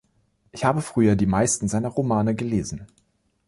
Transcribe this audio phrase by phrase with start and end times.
[0.51, 2.87] Ich habe früher die meisten seiner Romane gelesen.